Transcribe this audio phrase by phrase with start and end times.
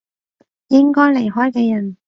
[0.69, 1.95] 應該離開嘅人